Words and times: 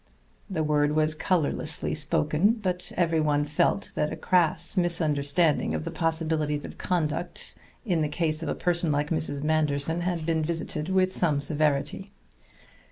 The 0.49 0.63
word 0.63 0.93
was 0.93 1.13
colorlessly 1.13 1.93
spoken; 1.93 2.53
but 2.53 2.91
everyone 2.97 3.45
felt 3.45 3.91
that 3.93 4.11
a 4.11 4.15
crass 4.15 4.75
misunderstanding 4.75 5.75
of 5.75 5.83
the 5.83 5.91
possibilities 5.91 6.65
of 6.65 6.79
conduct 6.79 7.53
in 7.85 8.01
the 8.01 8.09
case 8.09 8.41
of 8.41 8.49
a 8.49 8.55
person 8.55 8.91
like 8.91 9.11
Mrs. 9.11 9.43
Manderson 9.43 10.01
had 10.01 10.25
been 10.25 10.43
visited 10.43 10.89
with 10.89 11.15
some 11.15 11.39
severity. 11.39 12.11